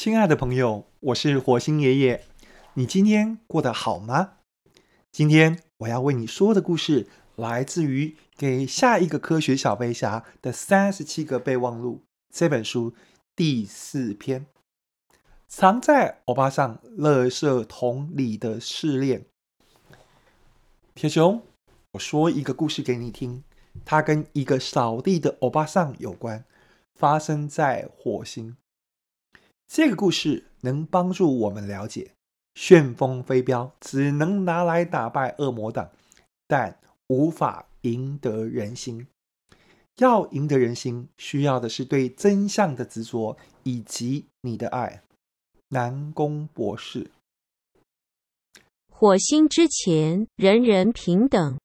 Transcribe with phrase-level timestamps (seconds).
[0.00, 2.24] 亲爱的朋友，我是火星爷爷。
[2.74, 4.34] 你今天过得好吗？
[5.10, 8.06] 今天我要为你说的故事来自于
[8.36, 12.94] 《给下一个科学小飞侠的三十七个备忘录》这本书
[13.34, 14.46] 第四篇：
[15.48, 19.26] 藏在欧巴桑垃圾桶里的试炼。
[20.94, 21.42] 铁熊，
[21.94, 23.42] 我说一个故事给你听，
[23.84, 26.44] 它跟一个扫地的欧巴桑有关，
[26.94, 28.56] 发生在火星。
[29.68, 32.12] 这个故事能帮助我们了解，
[32.54, 35.90] 旋风飞镖只能拿来打败恶魔党，
[36.46, 39.06] 但无法赢得人心。
[39.98, 45.02] 要赢得人心，需要的是对真相的执着以及你的爱。
[45.68, 47.10] 南宫博士。
[48.90, 51.58] 火星之前，人人平等。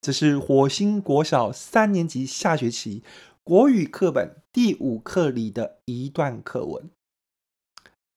[0.00, 3.02] 这是火星国小三年级下学期
[3.42, 6.90] 国语课本第五课里的一段课文。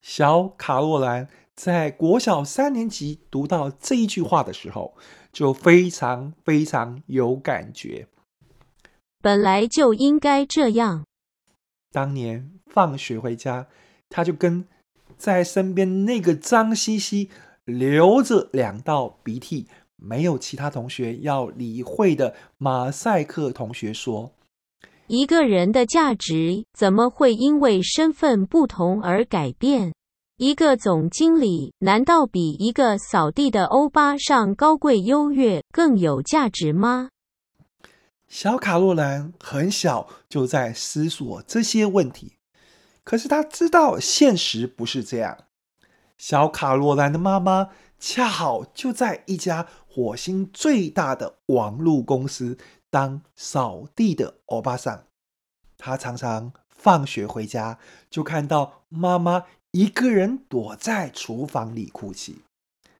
[0.07, 4.95] 小卡洛兰在国小三年级读到这一句话的时候，
[5.33, 8.07] 就非常非常有感觉。
[9.21, 11.03] 本来就应该这样。
[11.91, 13.67] 当年放学回家，
[14.07, 14.65] 他就跟
[15.17, 17.29] 在身边那个脏兮兮、
[17.65, 24.31] 流着两道鼻涕、没有其他同学要理会的马赛克同学说
[25.07, 29.91] ：“一个人的价值怎么会因为身份不同而改变？”
[30.39, 37.09] 一个总经理难道比一个扫地的欧巴桑高贵优越更有价值吗？
[38.27, 42.33] 小卡洛兰很小就在思索这些问题，
[43.03, 45.35] 可是他知道现实不是这样。
[46.19, 52.59] 小卡洛兰的妈妈恰好就在一家火星最大的网络公司
[52.91, 55.05] 当扫地的欧巴桑，
[55.79, 57.79] 他常常放学回家
[58.11, 59.45] 就看到妈妈。
[59.71, 62.41] 一个人躲在厨房里哭泣，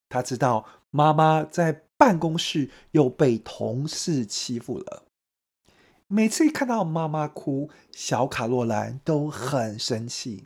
[0.10, 5.04] 他知道妈妈在办公室又被同事欺负了。
[6.08, 10.45] 每次一看到妈妈哭，小卡洛兰都很生气，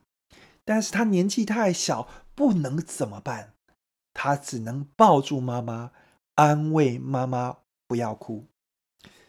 [0.63, 3.53] 但是他年纪太小，不能怎么办？
[4.13, 5.91] 他只能抱住妈妈，
[6.35, 8.47] 安慰妈妈不要哭。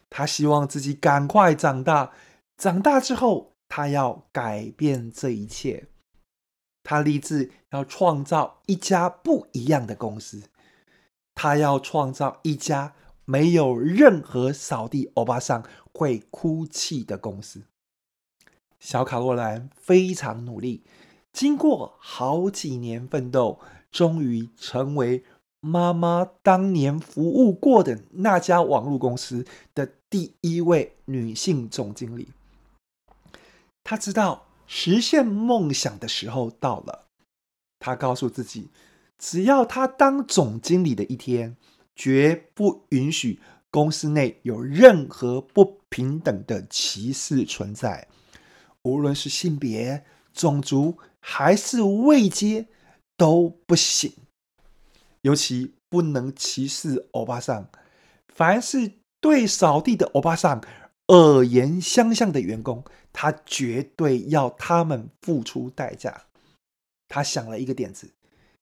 [0.08, 2.12] 他希望自己赶快长大，
[2.56, 5.88] 长大之后，他要改变这一切。
[6.84, 10.42] 他立志要创造一家不一样的公司，
[11.34, 12.94] 他要创造一家
[13.24, 17.62] 没有任何扫地欧巴桑会哭泣的公司。
[18.80, 20.82] 小卡洛兰非常努力，
[21.32, 23.60] 经过好几年奋斗，
[23.90, 25.24] 终于成为
[25.60, 32.28] 妈妈当年服务过的那家网络公司的第一位女性总经理。
[33.84, 34.48] 他知道。
[34.74, 37.04] 实现梦想的时候到了，
[37.78, 38.70] 他告诉自己，
[39.18, 41.58] 只要他当总经理的一天，
[41.94, 43.38] 绝不允许
[43.70, 48.08] 公司内有任何不平等的歧视存在，
[48.84, 52.66] 无论是性别、种族还是位阶
[53.18, 54.10] 都不行，
[55.20, 57.68] 尤其不能歧视欧巴桑，
[58.34, 60.64] 凡是对扫地的欧巴桑。
[61.08, 66.26] 恶言相向的员工，他绝对要他们付出代价。
[67.08, 68.10] 他想了一个点子，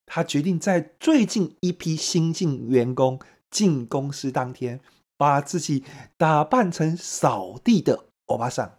[0.07, 3.21] 他决定在最近一批新进员工
[3.51, 4.81] 进公司当天，
[5.17, 5.85] 把自己
[6.17, 8.79] 打扮成扫地的欧巴桑，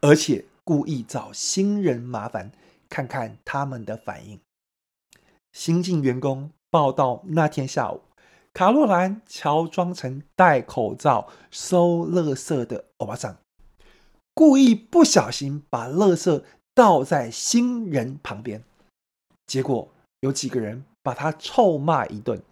[0.00, 2.52] 而且故意找新人麻烦，
[2.88, 4.40] 看看他们的反应。
[5.52, 8.00] 新进员工报到那天下午。
[8.52, 13.38] 卡洛兰乔装成戴口罩收垃圾的欧巴桑，
[14.34, 16.42] 故意不小心把垃圾
[16.74, 18.64] 倒在新人旁边，
[19.46, 22.42] 结果有几个人把他臭骂一顿，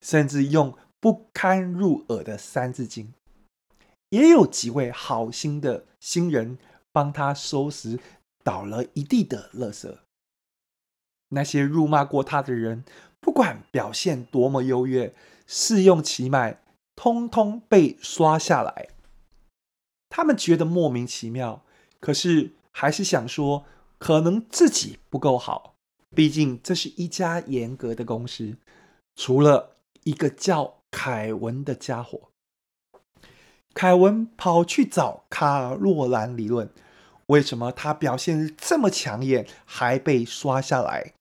[0.00, 3.12] 甚至用不堪入耳的三字经。
[4.10, 6.58] 也有几位好心的新人
[6.92, 7.98] 帮他收拾
[8.42, 9.98] 倒了一地的垃圾。
[11.28, 12.84] 那些辱骂过他的人，
[13.20, 15.14] 不管表现多么优越。
[15.52, 16.62] 试用期满，
[16.94, 18.90] 通通被刷下来。
[20.08, 21.64] 他们觉得莫名其妙，
[21.98, 23.64] 可是还是想说，
[23.98, 25.74] 可能自己不够好。
[26.14, 28.58] 毕竟这是一家严格的公司。
[29.16, 29.74] 除了
[30.04, 32.30] 一个叫凯文的家伙，
[33.74, 36.70] 凯文跑去找卡洛兰理论，
[37.26, 41.14] 为什么他表现这么抢眼，还被刷下来？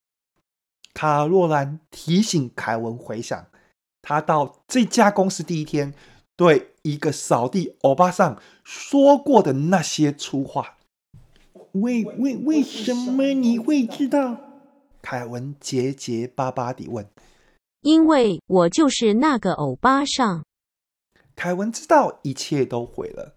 [1.00, 3.48] 卡洛兰提醒凯文回想。
[4.02, 5.94] 他到这家公司第一天，
[6.36, 10.76] 对一个扫地欧巴桑说过的那些粗话。
[11.72, 14.42] 为为为什么你会知道？
[15.02, 17.10] 凯文结结巴巴地问
[17.80, 20.44] ：“因为我就是那个欧巴桑。”
[21.34, 23.36] 凯文知道一切都毁了，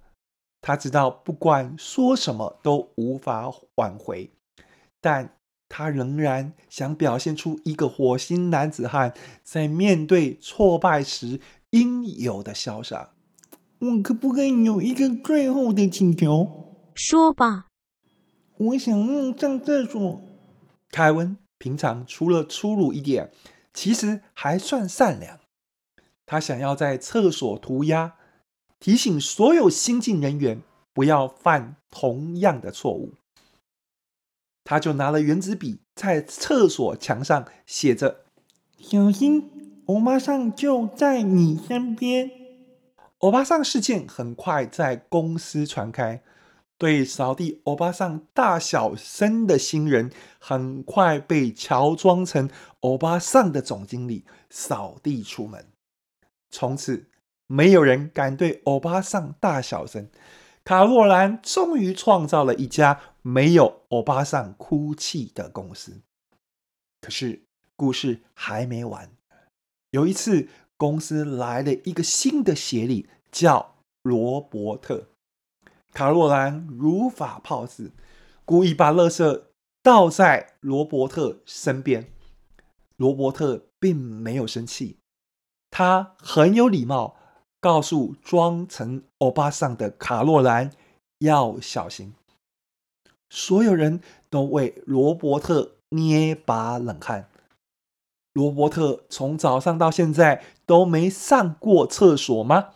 [0.61, 4.33] 他知道不管说什么都无法挽回，
[5.01, 5.37] 但
[5.75, 11.41] 他仍然想表现出一个火星男子汉在面对挫败时
[11.71, 13.15] 应有的潇洒。
[13.79, 16.77] 我可不可以有一个最后的请求？
[16.95, 17.69] 说吧。
[18.59, 20.21] 我想要上厕所。
[20.91, 23.31] 凯文平常除了粗鲁一点，
[23.73, 25.41] 其实还算善良。
[26.27, 28.13] 他想要在厕所涂鸦，
[28.79, 30.61] 提醒所有新进人员
[30.93, 33.15] 不要犯同样的错误。
[34.65, 38.25] 他就拿了原子笔，在厕所墙上写着
[38.79, 39.51] ：“小心，
[39.87, 42.31] 欧巴桑就在你身边。”
[43.19, 46.23] 欧巴桑事件很快在公司传开，
[46.77, 50.11] 对扫地欧巴桑大小声的新人，
[50.41, 52.51] 很快被乔装成
[52.81, 55.67] 欧巴桑的总经理扫地出门。
[56.51, 57.07] 从此，
[57.47, 60.09] 没有人敢对欧巴桑大小声。
[60.65, 66.03] 卡洛兰终于创造了一家没有欧巴桑哭泣的公司。
[67.01, 67.43] 可是，
[67.77, 69.11] 故事还没完。
[69.91, 75.09] 有一次，公司来了一个新的协理，叫罗伯特。
[75.93, 77.93] 卡洛兰如法炮制，
[78.45, 79.45] 故意把垃圾
[79.83, 82.11] 倒在罗伯特身边。
[82.97, 84.99] 罗伯特并没有生气。
[85.71, 87.17] 他很有礼貌，
[87.61, 90.71] 告诉装成欧巴桑的卡洛兰
[91.19, 92.15] 要小心。
[93.35, 97.31] 所有人都为罗伯特捏把冷汗。
[98.35, 102.75] 罗伯特从早上到现在都没上过厕所吗？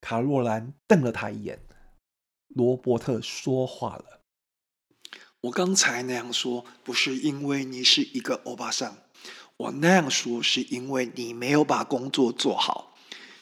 [0.00, 1.60] 卡洛兰瞪了他一眼。
[2.48, 4.20] 罗伯特说话了
[5.42, 8.96] ：“我刚才那样说，不是因为你是一个欧巴桑。”
[9.58, 12.89] 我那样说是因为你没有把工作做好，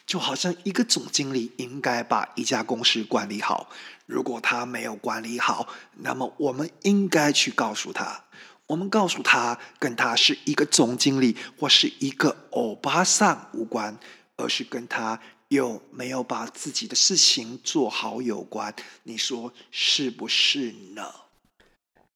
[0.09, 3.69] 就好像一个总经理应该把一家公司管理好。
[4.07, 5.67] 如果他没有管理好，
[5.97, 8.25] 那么我们应该去告诉他。
[8.65, 13.99] 我们告诉他，跟他是一个总经理或是一个欧巴桑无关，
[14.37, 18.73] 而是跟他有没有把自己的事情做好有关。
[19.03, 21.03] 你说是不是呢？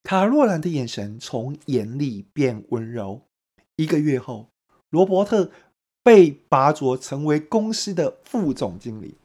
[0.02, 3.22] 卡洛兰的眼神从严厉变温柔。
[3.76, 4.50] 一个月后，
[4.90, 5.52] 罗伯特
[6.04, 9.16] 被拔擢成为公司的副总经理。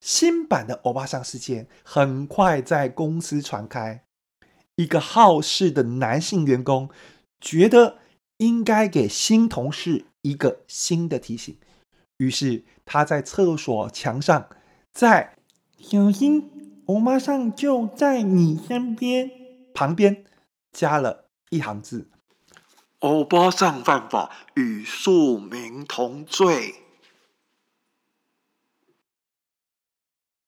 [0.00, 4.02] 新版的欧巴桑事件很快在公司传开。
[4.76, 6.90] 一个好事的男性员工
[7.40, 7.98] 觉得
[8.38, 11.56] 应该给新同事一个新的提醒，
[12.16, 14.48] 于是他在厕所墙上，
[14.92, 15.36] 在
[15.78, 19.30] “小心，欧巴桑就在你身边”
[19.74, 20.24] 旁边
[20.72, 22.08] 加了一行字。
[23.02, 26.81] 欧巴上犯法，与庶民同罪。